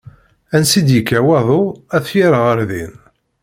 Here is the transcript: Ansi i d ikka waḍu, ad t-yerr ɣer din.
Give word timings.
Ansi 0.55 0.77
i 0.79 0.81
d 0.87 0.89
ikka 0.99 1.19
waḍu, 1.27 1.61
ad 1.95 2.03
t-yerr 2.05 2.35
ɣer 2.43 2.57
din. 2.69 2.93